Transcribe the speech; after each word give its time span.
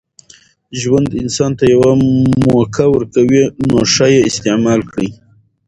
ژوند 0.79 1.09
انسان 1.23 1.51
ته 1.57 1.63
یوه 1.73 1.91
موکه 2.43 2.85
ورکوي، 2.95 3.41
نوښه 3.69 4.05
ئې 4.13 4.19
استعیمال 4.29 4.81
کړئ! 4.89 5.09